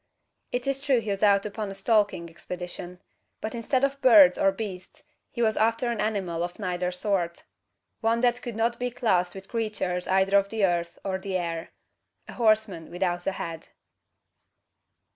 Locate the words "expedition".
2.27-2.99